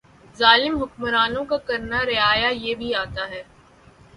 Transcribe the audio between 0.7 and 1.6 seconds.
حکمرانوں کا